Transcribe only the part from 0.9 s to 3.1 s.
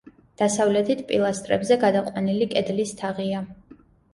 პილასტრებზე გადაყვანილი კედლის